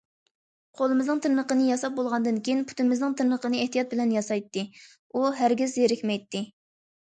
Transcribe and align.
قولىمىزنىڭ 0.77 1.19
تىرنىقىنى 1.25 1.67
ياساپ 1.67 1.99
بولغاندىن 1.99 2.39
كېيىن 2.47 2.65
پۇتىمىزنىڭ 2.73 3.15
تىرنىقىنى 3.21 3.61
ئېھتىيات 3.67 3.93
بىلەن 3.93 4.17
ياسايتتى، 4.17 4.67
ئۇ 5.13 5.25
ھەرگىز 5.43 5.79
زېرىكمەيتتى. 5.81 6.47